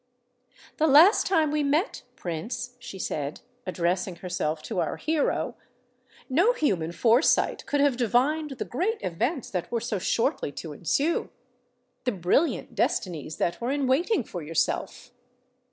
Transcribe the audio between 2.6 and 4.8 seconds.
she said, addressing herself to